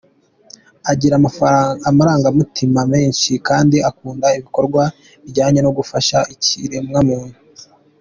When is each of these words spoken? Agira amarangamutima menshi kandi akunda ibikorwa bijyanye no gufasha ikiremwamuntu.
Agira 0.91 1.15
amarangamutima 1.89 2.79
menshi 2.93 3.31
kandi 3.47 3.77
akunda 3.89 4.27
ibikorwa 4.37 4.81
bijyanye 5.23 5.59
no 5.63 5.71
gufasha 5.77 6.17
ikiremwamuntu. 6.33 7.37